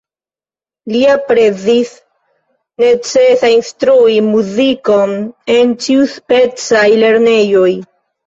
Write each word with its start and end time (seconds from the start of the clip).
Li 0.93 1.01
aprezis 1.15 1.89
necesa 2.83 3.51
instrui 3.57 4.17
muzikon 4.29 5.13
en 5.57 5.75
ĉiuspecaj 5.85 6.85
lernejoj. 7.05 7.71